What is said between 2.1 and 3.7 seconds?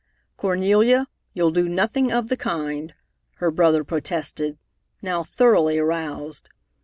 of the kind," her